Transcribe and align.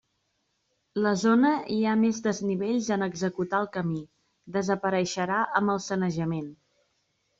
La 1.03 1.11
zona 1.23 1.51
hi 1.75 1.77
ha 1.85 1.93
més 2.05 2.21
desnivells 2.29 2.89
en 2.97 3.07
executar 3.09 3.59
el 3.65 3.69
camí, 3.77 4.01
desapareixerà 4.59 5.39
amb 5.61 5.75
el 5.75 5.83
sanejament. 5.91 6.53